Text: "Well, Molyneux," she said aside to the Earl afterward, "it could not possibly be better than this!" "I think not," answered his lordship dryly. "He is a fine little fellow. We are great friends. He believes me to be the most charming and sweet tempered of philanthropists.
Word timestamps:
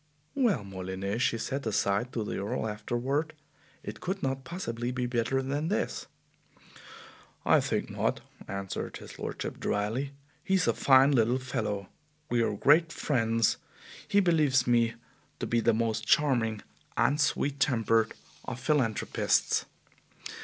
"Well, 0.33 0.63
Molyneux," 0.63 1.19
she 1.19 1.37
said 1.37 1.67
aside 1.67 2.11
to 2.13 2.23
the 2.23 2.39
Earl 2.39 2.67
afterward, 2.67 3.33
"it 3.83 3.99
could 3.99 4.23
not 4.23 4.43
possibly 4.43 4.89
be 4.89 5.05
better 5.05 5.43
than 5.43 5.67
this!" 5.67 6.07
"I 7.45 7.59
think 7.59 7.91
not," 7.91 8.21
answered 8.47 8.97
his 8.97 9.19
lordship 9.19 9.59
dryly. 9.59 10.13
"He 10.43 10.55
is 10.55 10.65
a 10.65 10.73
fine 10.73 11.11
little 11.11 11.37
fellow. 11.37 11.87
We 12.31 12.41
are 12.41 12.53
great 12.55 12.91
friends. 12.91 13.57
He 14.07 14.19
believes 14.19 14.65
me 14.65 14.95
to 15.37 15.45
be 15.45 15.59
the 15.59 15.71
most 15.71 16.07
charming 16.07 16.63
and 16.97 17.21
sweet 17.21 17.59
tempered 17.59 18.13
of 18.45 18.59
philanthropists. 18.59 19.65